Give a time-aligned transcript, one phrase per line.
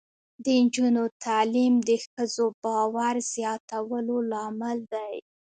[0.43, 5.15] د نجونو تعلیم د ښځو باور زیاتولو لامل دی.